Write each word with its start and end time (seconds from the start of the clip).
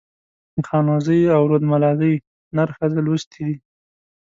د 0.55 0.57
خانوزۍ 0.67 1.21
او 1.35 1.41
رودملازۍ 1.51 2.13
نر 2.55 2.69
ښځه 2.77 2.99
لوستي 3.05 3.41
دي. 3.47 3.55